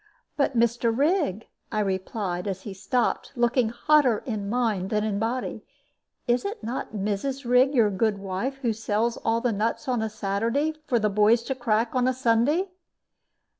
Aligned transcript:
"But, 0.35 0.57
Mr. 0.57 0.91
Rigg," 0.97 1.47
I 1.71 1.79
replied, 1.79 2.47
as 2.47 2.63
he 2.63 2.73
stopped, 2.73 3.33
looking 3.35 3.69
hotter 3.69 4.23
in 4.25 4.49
mind 4.49 4.89
than 4.89 5.03
in 5.03 5.19
body, 5.19 5.63
"is 6.27 6.43
it 6.43 6.63
not 6.63 6.93
Mrs. 6.95 7.45
Rigg, 7.47 7.75
your 7.75 7.91
good 7.91 8.17
wife, 8.17 8.55
who 8.63 8.73
sells 8.73 9.17
all 9.17 9.41
the 9.41 9.51
nuts 9.53 9.87
on 9.87 10.01
a 10.01 10.09
Saturday 10.09 10.73
for 10.87 10.97
the 10.97 11.11
boys 11.11 11.43
to 11.43 11.53
crack 11.53 11.93
on 11.93 12.07
a 12.07 12.13
Sunday?" 12.13 12.69